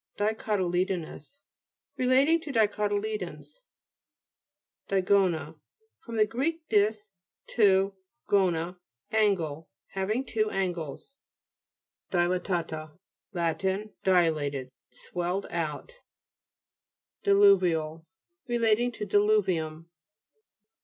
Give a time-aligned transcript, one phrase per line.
[0.17, 1.41] DICOTTLE'BONOUS
[1.95, 3.61] Relating to dico tyledons,
[4.87, 5.59] DIGO'NA
[5.99, 6.23] fr.
[6.25, 6.43] gr.
[6.69, 7.13] dis,
[7.45, 7.93] two,
[8.25, 8.75] gone,
[9.11, 9.69] angle.
[9.89, 11.17] Having two angles,
[12.09, 12.97] DTLATA'TA
[13.33, 13.59] Lat.
[14.03, 15.99] Dilated, swelled out.
[17.23, 18.03] DILU'VIAL
[18.47, 19.85] Relating to dilu'vium.